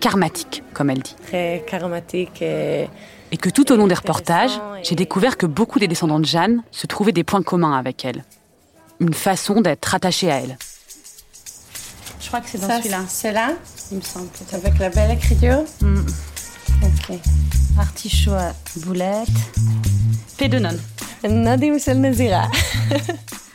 Karmatique, 0.00 0.62
comme 0.74 0.90
elle 0.90 1.00
dit. 1.00 1.16
Très 1.26 1.64
charismatique 1.66 2.42
et 2.42 2.88
Et 3.32 3.36
que 3.36 3.48
tout 3.48 3.72
au 3.72 3.76
long 3.76 3.86
des 3.86 3.94
reportages, 3.94 4.60
j'ai 4.82 4.94
découvert 4.94 5.36
que 5.36 5.46
beaucoup 5.46 5.78
des 5.78 5.88
descendants 5.88 6.20
de 6.20 6.26
Jeanne 6.26 6.62
se 6.70 6.86
trouvaient 6.86 7.12
des 7.12 7.24
points 7.24 7.42
communs 7.42 7.76
avec 7.76 8.04
elle. 8.04 8.24
Une 9.00 9.14
façon 9.14 9.60
d'être 9.60 9.94
attachée 9.94 10.30
à 10.30 10.40
elle. 10.40 10.58
Je 12.26 12.28
crois 12.28 12.40
que 12.40 12.48
c'est 12.50 12.58
dans 12.58 12.66
celui-là, 12.78 13.04
c'est 13.08 13.30
là, 13.30 13.52
il 13.92 13.98
me 13.98 14.02
semble. 14.02 14.26
avec 14.52 14.80
la 14.80 14.88
belle 14.88 15.12
écriture. 15.12 15.62
Ok. 16.82 17.18
Artichaut 17.78 18.32
à 18.32 18.52
boulette. 18.78 19.28
Paix 20.36 20.48
de 20.48 20.58
nonne. 20.58 20.80
Nadim 21.22 21.78
Sel 21.78 22.00
Nazira. 22.00 22.48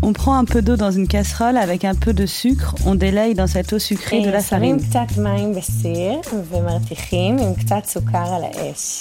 On 0.00 0.12
prend 0.12 0.38
un 0.38 0.44
peu 0.44 0.62
d'eau 0.62 0.76
dans 0.76 0.92
une 0.92 1.08
casserole 1.08 1.56
avec 1.56 1.84
un 1.84 1.94
peu 1.94 2.12
de 2.12 2.24
sucre, 2.24 2.74
on 2.86 2.94
délaye 2.94 3.34
dans 3.34 3.48
cette 3.48 3.72
eau 3.72 3.78
sucrée 3.78 4.22
de 4.22 4.30
la 4.30 4.40
farine. 4.40 4.78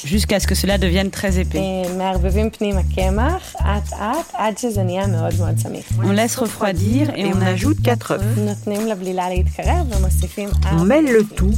Jusqu'à 0.05 0.39
ce 0.39 0.47
que 0.47 0.55
cela 0.55 0.77
devienne 0.77 1.11
très 1.11 1.39
épais. 1.39 1.83
On 6.03 6.11
laisse 6.11 6.35
refroidir 6.35 7.11
et 7.15 7.31
on 7.33 7.41
ajoute 7.41 7.81
4 7.81 8.11
œufs. 8.11 8.21
On 10.73 10.83
mêle 10.83 11.05
le 11.05 11.23
tout, 11.23 11.53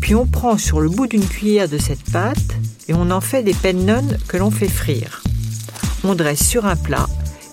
puis 0.00 0.14
on 0.14 0.26
prend 0.26 0.56
sur 0.56 0.80
le 0.80 0.88
bout 0.88 1.06
d'une 1.06 1.26
cuillère 1.26 1.68
de 1.68 1.78
cette 1.78 2.10
pâte 2.10 2.38
et 2.88 2.94
on 2.94 3.10
en 3.10 3.20
fait 3.20 3.42
des 3.42 3.54
pennons 3.54 4.08
que 4.26 4.38
l'on 4.38 4.50
fait 4.50 4.68
frire. 4.68 5.22
On 6.02 6.14
dresse 6.14 6.42
sur 6.46 6.64
un 6.64 6.76
plat 6.76 7.06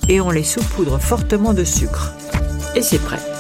et 0.09 0.21
on 0.21 0.29
les 0.29 0.43
saupoudre 0.43 0.99
fortement 0.99 1.53
de 1.53 1.63
sucre. 1.63 2.13
Et 2.75 2.81
c'est 2.81 2.99
prêt. 2.99 3.36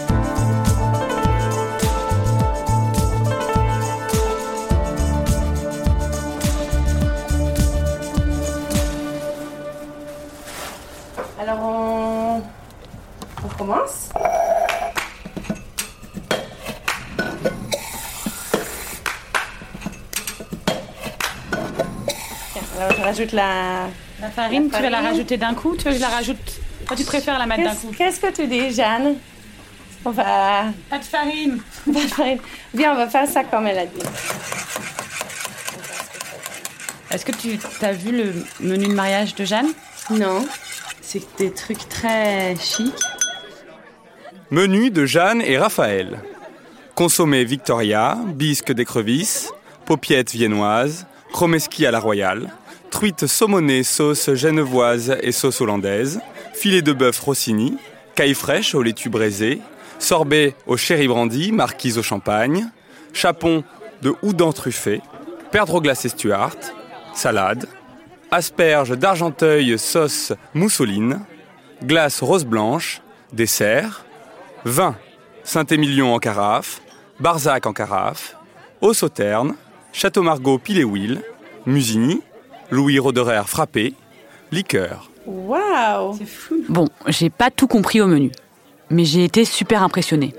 Rajoute 23.07 23.31
la. 23.31 23.87
La 24.21 24.29
farine, 24.29 24.69
tu 24.69 24.81
veux 24.81 24.89
la 24.89 25.01
rajouter 25.01 25.37
d'un 25.37 25.53
coup 25.53 25.75
Tu 25.77 25.85
veux 25.85 25.91
que 25.91 25.97
je 25.97 26.01
la 26.01 26.09
rajoute? 26.09 26.37
Toi, 26.87 26.97
tu 26.97 27.03
préfères 27.03 27.37
la 27.37 27.45
mettre 27.45 27.63
d'un 27.63 27.75
coup? 27.75 27.91
qu'est-ce 27.95 28.19
que 28.19 28.31
tu 28.31 28.47
dis, 28.47 28.71
Jeanne? 28.71 29.15
On 30.03 30.11
va. 30.11 30.65
Pas 30.89 30.99
de 30.99 31.03
farine. 31.03 31.59
Viens, 32.73 32.93
on 32.93 32.95
va 32.95 33.07
faire 33.07 33.27
ça 33.27 33.43
comme 33.43 33.67
elle 33.67 33.79
a 33.79 33.85
dit. 33.85 34.01
Est-ce 37.11 37.25
que 37.25 37.31
tu 37.31 37.57
as 37.81 37.93
vu 37.93 38.11
le 38.11 38.33
menu 38.59 38.87
de 38.87 38.93
mariage 38.93 39.35
de 39.35 39.45
Jeanne? 39.45 39.69
Non. 40.09 40.45
C'est 41.01 41.23
des 41.37 41.51
trucs 41.51 41.87
très 41.87 42.55
chics. 42.57 42.93
Menu 44.49 44.89
de 44.91 45.05
Jeanne 45.05 45.41
et 45.41 45.57
Raphaël. 45.57 46.19
Consommé 46.95 47.45
Victoria, 47.45 48.17
bisque 48.25 48.71
d'écrevisse, 48.71 49.53
paupiettes 49.85 50.31
viennoises, 50.31 51.05
chromeski 51.31 51.85
à 51.85 51.91
la 51.91 51.99
royale, 51.99 52.49
truite 52.89 53.27
saumonée 53.27 53.83
sauce 53.83 54.33
genevoise 54.33 55.17
et 55.21 55.31
sauce 55.31 55.61
hollandaise, 55.61 56.19
filet 56.53 56.81
de 56.81 56.93
bœuf 56.93 57.19
rossini, 57.19 57.77
caille 58.15 58.33
fraîche 58.33 58.75
au 58.75 58.81
laitue 58.81 59.09
braisé, 59.09 59.61
sorbet 59.99 60.55
au 60.65 60.77
sherry 60.77 61.07
brandy, 61.07 61.51
marquise 61.51 61.97
au 61.97 62.03
champagne, 62.03 62.69
chapon 63.13 63.63
de 64.01 64.13
houdin 64.21 64.51
truffé, 64.51 65.01
perdreau 65.51 65.81
glacé 65.81 66.09
Stuart, 66.09 66.57
salade, 67.13 67.67
asperges 68.31 68.97
d'argenteuil 68.97 69.77
sauce 69.77 70.33
mousseline, 70.53 71.21
glace 71.83 72.21
rose 72.21 72.45
blanche, 72.45 73.01
dessert, 73.33 74.05
vin 74.65 74.95
Saint-Émilion 75.43 76.13
en 76.13 76.19
carafe, 76.19 76.81
Barzac 77.19 77.65
en 77.65 77.73
carafe, 77.73 78.35
Eau 78.81 78.93
Sauterne, 78.93 79.55
Château 79.93 80.21
Margaux 80.21 80.59
Piléwil, 80.59 81.21
Musigny, 81.65 82.21
Louis 82.69 82.99
Roderer 82.99 83.43
frappé, 83.45 83.93
liqueur. 84.51 85.09
Waouh 85.25 86.17
Bon, 86.69 86.87
j'ai 87.07 87.29
pas 87.29 87.51
tout 87.51 87.67
compris 87.67 88.01
au 88.01 88.07
menu, 88.07 88.31
mais 88.89 89.05
j'ai 89.05 89.23
été 89.23 89.45
super 89.45 89.83
impressionnée. 89.83 90.33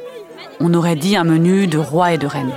On 0.61 0.75
aurait 0.75 0.97
dit 0.97 1.17
un 1.17 1.25
menu 1.25 1.67
de 1.67 1.79
roi 1.79 2.13
et 2.13 2.19
de 2.19 2.27
reine. 2.27 2.53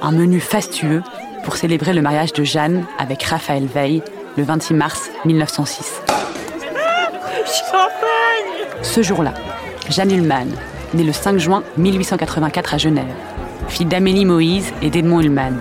Un 0.00 0.12
menu 0.12 0.40
fastueux 0.40 1.02
pour 1.44 1.56
célébrer 1.56 1.92
le 1.92 2.02
mariage 2.02 2.32
de 2.32 2.44
Jeanne 2.44 2.84
avec 2.98 3.22
Raphaël 3.22 3.66
Veil 3.66 4.02
le 4.36 4.44
26 4.44 4.74
mars 4.74 5.10
1906. 5.24 6.02
Ce 8.82 9.02
jour-là, 9.02 9.34
Jeanne 9.90 10.10
Ullmann, 10.12 10.50
née 10.94 11.04
le 11.04 11.12
5 11.12 11.38
juin 11.38 11.62
1884 11.76 12.74
à 12.74 12.78
Genève, 12.78 13.14
fille 13.68 13.86
d'Amélie 13.86 14.24
Moïse 14.24 14.72
et 14.82 14.90
d'Edmond 14.90 15.20
Ullmann. 15.20 15.58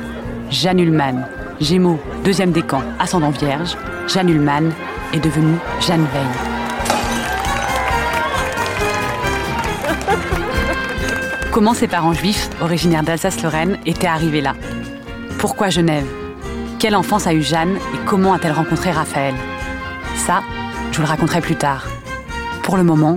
Jeanne 0.50 0.80
Ullmann, 0.80 1.28
Gémeaux, 1.62 2.00
deuxième 2.24 2.52
décan, 2.52 2.82
ascendant 3.00 3.30
vierge, 3.30 3.78
Jeanne 4.08 4.30
Ullmann 4.30 4.74
est 5.14 5.20
devenue 5.20 5.56
Jeanne 5.80 6.06
Veil. 6.14 6.28
Comment 11.52 11.74
ses 11.74 11.88
parents 11.88 12.14
juifs, 12.14 12.50
originaires 12.62 13.04
d'Alsace-Lorraine, 13.04 13.78
étaient 13.86 14.08
arrivés 14.08 14.42
là? 14.42 14.54
Pourquoi 15.40 15.70
Genève? 15.70 16.08
Quelle 16.78 16.96
enfance 16.96 17.26
a 17.26 17.34
eu 17.34 17.42
Jeanne 17.42 17.78
et 17.78 18.06
comment 18.06 18.34
a-t-elle 18.34 18.52
rencontré 18.52 18.92
Raphaël? 18.92 19.36
Ça, 20.18 20.42
je 20.92 20.98
vous 20.98 21.04
le 21.04 21.08
raconterai 21.08 21.40
plus 21.40 21.56
tard. 21.56 21.88
Pour 22.64 22.76
le 22.76 22.84
moment, 22.84 23.16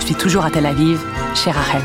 je 0.00 0.06
suis 0.06 0.14
toujours 0.14 0.44
à 0.44 0.50
Tel 0.50 0.66
Aviv, 0.66 1.00
chez 1.34 1.50
Rachel. 1.50 1.80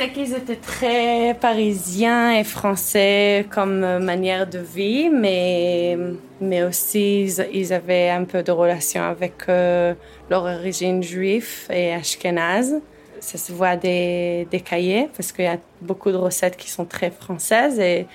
Sais 0.00 0.08
qu'ils 0.08 0.32
étaient 0.34 0.56
très 0.56 1.36
parisiens 1.38 2.32
et 2.32 2.42
français 2.42 3.44
comme 3.50 3.84
euh, 3.84 3.98
manière 3.98 4.46
de 4.46 4.58
vie, 4.58 5.10
mais, 5.10 5.94
mais 6.40 6.62
aussi 6.62 7.24
ils, 7.52 7.72
avaient 7.74 8.08
un 8.08 8.24
peu 8.24 8.42
de 8.42 8.50
relation 8.50 9.02
avec 9.02 9.34
euh, 9.50 9.92
leur 10.30 10.44
origine 10.44 11.02
juive 11.02 11.66
et 11.68 11.92
ashkénaze. 11.92 12.80
Ça 13.20 13.36
se 13.36 13.52
voit 13.52 13.76
des, 13.76 14.48
des 14.50 14.60
cahiers 14.60 15.10
parce 15.14 15.32
qu'il 15.32 15.44
y 15.44 15.48
a 15.48 15.58
beaucoup 15.82 16.10
de 16.10 16.16
recettes 16.16 16.56
qui 16.56 16.70
sont 16.70 16.86
très 16.86 17.10
françaises 17.10 17.78
et 17.78 18.06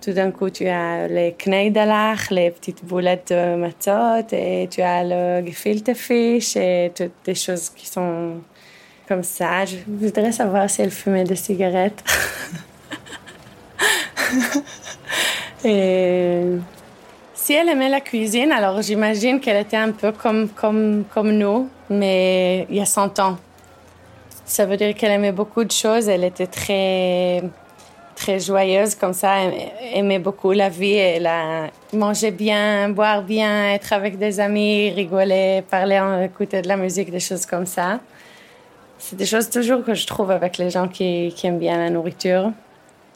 tout 0.00 0.12
d'un 0.12 0.30
coup 0.30 0.48
tu 0.48 0.66
as 0.66 1.08
les 1.08 1.34
kneidalach, 1.34 2.30
les 2.30 2.52
petites 2.52 2.82
boulettes 2.86 3.34
de 3.34 3.56
matzot 3.56 4.28
et 4.32 4.66
tu 4.70 4.80
as 4.80 5.04
le 5.04 5.46
gefilte 5.46 5.92
fish 5.92 6.56
et 6.56 6.90
toutes 6.94 7.12
des 7.26 7.34
choses 7.34 7.68
qui 7.68 7.86
sont 7.86 8.40
comme 9.06 9.22
ça. 9.22 9.64
Je 9.64 9.76
voudrais 9.86 10.32
savoir 10.32 10.68
si 10.68 10.82
elle 10.82 10.90
fumait 10.90 11.24
des 11.24 11.36
cigarettes. 11.36 12.02
Et 15.64 16.42
si 17.34 17.54
elle 17.54 17.68
aimait 17.68 17.88
la 17.88 18.00
cuisine, 18.00 18.52
alors 18.52 18.82
j'imagine 18.82 19.40
qu'elle 19.40 19.58
était 19.58 19.76
un 19.76 19.92
peu 19.92 20.12
comme, 20.12 20.48
comme, 20.48 21.04
comme 21.12 21.32
nous, 21.32 21.68
mais 21.88 22.66
il 22.70 22.76
y 22.76 22.80
a 22.80 22.86
100 22.86 23.18
ans. 23.18 23.38
Ça 24.44 24.66
veut 24.66 24.76
dire 24.76 24.94
qu'elle 24.94 25.12
aimait 25.12 25.32
beaucoup 25.32 25.64
de 25.64 25.70
choses. 25.70 26.08
Elle 26.08 26.24
était 26.24 26.46
très 26.46 27.42
très 28.14 28.38
joyeuse 28.38 28.94
comme 28.94 29.12
ça, 29.12 29.36
aimait 29.92 30.18
beaucoup 30.18 30.52
la 30.52 30.68
vie. 30.68 30.94
Elle 30.94 31.26
a 31.26 31.68
mangé 31.92 32.30
bien, 32.30 32.88
boire 32.88 33.22
bien, 33.22 33.74
être 33.74 33.92
avec 33.92 34.18
des 34.18 34.40
amis, 34.40 34.90
rigoler, 34.90 35.62
parler, 35.68 36.00
écouter 36.24 36.62
de 36.62 36.68
la 36.68 36.76
musique, 36.76 37.10
des 37.10 37.20
choses 37.20 37.46
comme 37.46 37.66
ça. 37.66 38.00
C'est 39.06 39.16
des 39.16 39.26
choses 39.26 39.50
toujours 39.50 39.84
que 39.84 39.92
je 39.92 40.06
trouve 40.06 40.30
avec 40.30 40.56
les 40.56 40.70
gens 40.70 40.88
qui, 40.88 41.30
qui 41.36 41.46
aiment 41.46 41.58
bien 41.58 41.76
la 41.76 41.90
nourriture 41.90 42.52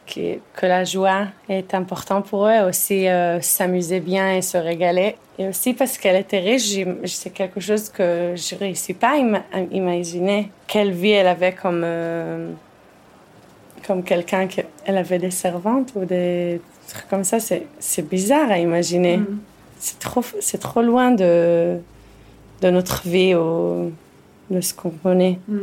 que, 0.07 0.67
la 0.67 0.85
joie 0.85 1.29
est 1.49 1.73
importante 1.73 2.27
pour 2.27 2.47
eux, 2.47 2.61
aussi 2.69 3.09
euh, 3.09 3.41
s'amuser 3.41 4.01
bien 4.01 4.35
et 4.35 4.43
se 4.43 4.59
régaler. 4.59 5.17
Et 5.39 5.49
aussi 5.49 5.73
parce 5.73 5.97
qu'elle 5.97 6.17
était 6.17 6.41
riche, 6.41 6.79
c'est 7.07 7.31
quelque 7.31 7.61
chose 7.61 7.89
que 7.89 8.35
je 8.37 8.55
ne 8.55 8.61
réussis 8.61 8.93
pas 8.93 9.15
à, 9.53 9.61
imaginer. 9.73 10.51
Quelle 10.67 10.93
vie 10.93 11.13
elle 11.13 11.27
avait 11.27 11.53
comme, 11.53 11.81
euh, 11.83 12.51
comme 13.87 14.03
quelqu'un 14.03 14.47
qu'elle 14.47 14.67
avait 14.99 15.19
des 15.19 15.31
servantes 15.31 15.93
ou 15.95 16.05
des 16.05 16.61
trucs 16.87 17.09
comme 17.09 17.25
ça. 17.25 17.39
C'est 17.41 18.09
bizarre 18.09 18.51
à 18.51 18.59
imaginer. 18.59 19.17
Mm. 19.17 19.39
C'est 19.79 19.99
trop, 20.01 20.23
trop 20.61 20.83
loin 20.83 21.13
de, 21.13 21.79
de 22.61 22.71
notre 22.71 23.09
vie 23.09 23.35
ou 23.35 23.91
de 24.51 24.61
ce 24.61 24.75
qu'on 24.75 24.91
connaît. 24.91 25.39
Mm. 25.49 25.61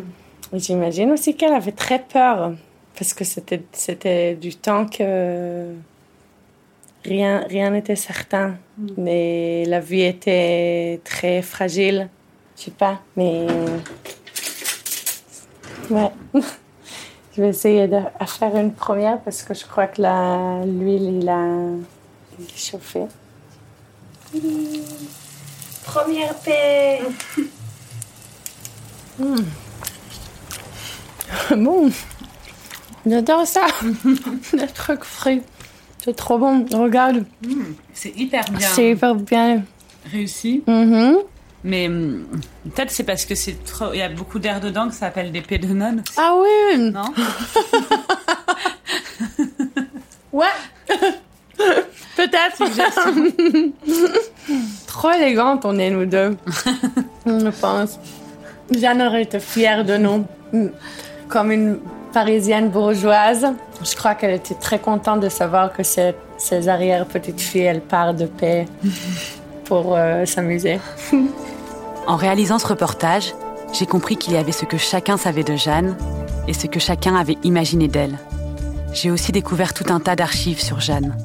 J'imagine 0.54 1.12
aussi 1.12 1.36
qu'elle 1.36 1.54
avait 1.54 1.72
très 1.72 2.00
peur 2.00 2.54
parce 2.98 3.14
que 3.14 3.24
c'était, 3.24 3.64
c'était 3.72 4.36
du 4.36 4.56
temps 4.56 4.86
que 4.86 5.74
rien 7.04 7.46
rien 7.50 7.72
n'était 7.72 7.96
certain. 7.96 8.56
Mm. 8.78 8.88
Mais 8.98 9.66
la 9.66 9.80
vie 9.80 10.02
était 10.02 11.00
très 11.04 11.42
fragile. 11.42 12.10
Je 12.58 12.64
sais 12.64 12.72
pas, 12.72 13.02
mais. 13.18 13.48
Ouais. 15.90 16.12
je 17.36 17.42
vais 17.42 17.50
essayer 17.50 17.88
de 17.88 18.00
faire 18.28 18.56
une 18.56 18.74
première 18.74 19.20
parce 19.20 19.44
que 19.44 19.54
je 19.54 19.66
crois 19.66 19.88
que 19.88 20.02
l'huile, 20.66 21.22
il 21.22 21.30
a 21.30 21.46
chauffé. 22.56 23.06
Première 25.84 26.36
paix. 26.36 27.02
Mm. 29.20 29.36
Bon. 31.58 31.92
J'adore 33.06 33.46
ça. 33.46 33.68
Le 33.82 34.74
truc 34.74 35.04
frais. 35.04 35.42
C'est 36.04 36.16
trop 36.16 36.38
bon. 36.38 36.66
Regarde. 36.72 37.26
Mm, 37.46 37.64
c'est 37.94 38.16
hyper 38.18 38.46
bien. 38.52 38.68
C'est 38.68 38.92
hyper 38.92 39.16
bien. 39.16 39.64
Réussi. 40.12 40.64
Mm-hmm. 40.68 41.16
Mais 41.64 41.88
mm, 41.88 42.26
peut-être 42.76 42.92
c'est 42.92 43.04
parce 43.04 43.26
que 43.26 43.36
c'est 43.36 43.64
trop. 43.64 43.94
Il 43.94 44.00
y 44.00 44.02
a 44.02 44.10
beaucoup 44.10 44.40
d'air 44.40 44.60
dedans 44.60 44.88
que 44.88 44.94
ça 44.94 45.02
s'appelle 45.02 45.32
des 45.32 45.42
pédonones. 45.42 46.04
Ah 46.18 46.36
oui. 46.38 46.92
Non? 46.92 47.14
ouais. 50.34 50.46
Peut-être. 52.16 52.64
trop 54.88 55.12
élégante 55.12 55.66
on 55.66 55.78
est 55.78 55.90
nous 55.90 56.06
deux. 56.06 56.38
Je 57.26 57.50
pense. 57.62 58.00
Jeanne 58.72 59.02
aurait 59.02 59.24
été 59.24 59.40
fière 59.40 59.86
de 59.86 59.98
nous. 59.98 60.26
Comme 61.28 61.52
une 61.52 61.80
parisienne 62.16 62.70
bourgeoise. 62.70 63.46
Je 63.84 63.94
crois 63.94 64.16
qu'elle 64.16 64.36
était 64.36 64.54
très 64.54 64.80
contente 64.80 65.20
de 65.20 65.28
savoir 65.28 65.74
que 65.74 65.84
ses, 65.84 66.16
ses 66.38 66.70
arrière-petites-filles, 66.70 67.64
elles 67.64 67.82
partent 67.82 68.16
de 68.16 68.26
paix 68.26 68.68
pour 69.66 69.98
euh, 69.98 70.26
s'amuser. 70.26 70.80
en 72.08 72.16
réalisant 72.16 72.58
ce 72.58 72.68
reportage, 72.68 73.34
j'ai 73.74 73.86
compris 73.86 74.16
qu'il 74.16 74.32
y 74.32 74.38
avait 74.38 74.54
ce 74.54 74.64
que 74.64 74.78
chacun 74.78 75.18
savait 75.18 75.44
de 75.44 75.58
Jeanne 75.58 75.98
et 76.48 76.54
ce 76.54 76.68
que 76.68 76.80
chacun 76.80 77.18
avait 77.18 77.38
imaginé 77.44 77.90
d'elle. 77.90 78.18
J'ai 78.94 79.12
aussi 79.12 79.34
découvert 79.34 79.74
tout 79.74 79.92
un 79.92 80.00
tas 80.00 80.16
d'archives 80.16 80.62
sur 80.62 80.80
Jeanne, 80.80 81.18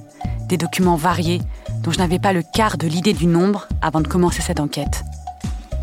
des 0.48 0.56
documents 0.56 0.96
variés 0.96 1.40
dont 1.84 1.92
je 1.92 1.98
n'avais 1.98 2.18
pas 2.18 2.32
le 2.32 2.42
quart 2.42 2.78
de 2.78 2.88
l'idée 2.88 3.12
du 3.12 3.26
nombre 3.26 3.68
avant 3.80 4.00
de 4.00 4.08
commencer 4.08 4.42
cette 4.42 4.58
enquête. 4.58 5.04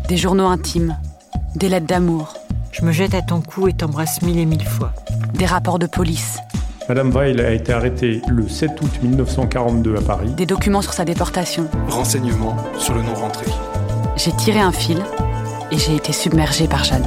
Des 0.06 0.18
journaux 0.18 0.48
intimes, 0.48 0.98
des 1.58 1.68
lettres 1.68 1.86
d'amour, 1.86 2.34
je 2.70 2.84
me 2.84 2.92
jette 2.92 3.14
à 3.14 3.22
ton 3.22 3.40
cou 3.40 3.68
et 3.68 3.72
t'embrasse 3.72 4.22
mille 4.22 4.38
et 4.38 4.46
mille 4.46 4.64
fois. 4.64 4.92
Des 5.34 5.44
rapports 5.44 5.78
de 5.78 5.86
police. 5.86 6.38
Madame 6.88 7.10
Weil 7.10 7.40
a 7.40 7.50
été 7.50 7.72
arrêtée 7.72 8.22
le 8.28 8.48
7 8.48 8.80
août 8.80 8.90
1942 9.02 9.96
à 9.96 10.00
Paris. 10.00 10.30
Des 10.30 10.46
documents 10.46 10.82
sur 10.82 10.92
sa 10.92 11.04
déportation. 11.04 11.68
Renseignements 11.88 12.56
sur 12.78 12.94
le 12.94 13.02
non-rentré. 13.02 13.46
J'ai 14.16 14.32
tiré 14.32 14.60
un 14.60 14.72
fil 14.72 14.98
et 15.72 15.78
j'ai 15.78 15.96
été 15.96 16.12
submergée 16.12 16.68
par 16.68 16.84
Jeanne. 16.84 17.06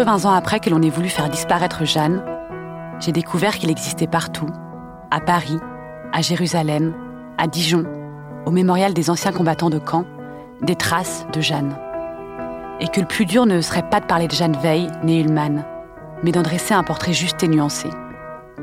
80 0.00 0.24
ans 0.24 0.34
après 0.34 0.60
que 0.60 0.70
l'on 0.70 0.80
ait 0.80 0.88
voulu 0.88 1.10
faire 1.10 1.28
disparaître 1.28 1.84
Jeanne, 1.84 2.24
j'ai 3.00 3.12
découvert 3.12 3.58
qu'il 3.58 3.68
existait 3.68 4.06
partout, 4.06 4.48
à 5.10 5.20
Paris, 5.20 5.58
à 6.14 6.22
Jérusalem, 6.22 6.94
à 7.36 7.46
Dijon, 7.46 7.84
au 8.46 8.50
mémorial 8.50 8.94
des 8.94 9.10
anciens 9.10 9.30
combattants 9.30 9.68
de 9.68 9.78
camp, 9.78 10.06
des 10.62 10.74
traces 10.74 11.26
de 11.34 11.42
Jeanne. 11.42 11.76
Et 12.80 12.88
que 12.88 13.00
le 13.02 13.06
plus 13.06 13.26
dur 13.26 13.44
ne 13.44 13.60
serait 13.60 13.90
pas 13.90 14.00
de 14.00 14.06
parler 14.06 14.26
de 14.26 14.32
Jeanne 14.32 14.56
Veil, 14.62 14.88
née 15.04 15.20
Ullmann, 15.20 15.66
mais 16.22 16.32
d'en 16.32 16.40
dresser 16.40 16.72
un 16.72 16.82
portrait 16.82 17.12
juste 17.12 17.42
et 17.42 17.48
nuancé. 17.48 17.90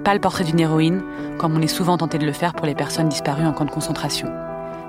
Pas 0.04 0.16
le 0.16 0.20
portrait 0.20 0.44
d'une 0.44 0.60
héroïne, 0.60 1.04
comme 1.38 1.56
on 1.56 1.62
est 1.62 1.68
souvent 1.68 1.98
tenté 1.98 2.18
de 2.18 2.26
le 2.26 2.34
faire 2.34 2.56
pour 2.56 2.66
les 2.66 2.74
personnes 2.74 3.10
disparues 3.10 3.46
en 3.46 3.54
camp 3.54 3.66
de 3.66 3.70
concentration, 3.70 4.28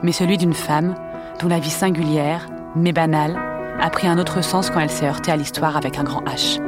mais 0.02 0.12
celui 0.12 0.38
d'une 0.38 0.54
femme 0.54 0.94
dont 1.42 1.48
la 1.48 1.58
vie 1.58 1.68
singulière, 1.68 2.48
mais 2.74 2.92
banale, 2.92 3.38
a 3.80 3.90
pris 3.90 4.06
un 4.06 4.18
autre 4.18 4.42
sens 4.42 4.70
quand 4.70 4.80
elle 4.80 4.90
s'est 4.90 5.08
heurtée 5.08 5.32
à 5.32 5.36
l'histoire 5.36 5.76
avec 5.76 5.98
un 5.98 6.04
grand 6.04 6.22
H. 6.22 6.67